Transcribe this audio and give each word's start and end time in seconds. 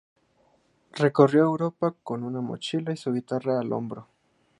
Recorrió 0.95 1.43
Europa 1.43 1.93
con 2.01 2.23
una 2.23 2.41
mochila 2.41 2.91
y 2.91 2.97
su 2.97 3.13
guitarra 3.13 3.59
al 3.59 3.71
hombro. 3.71 4.07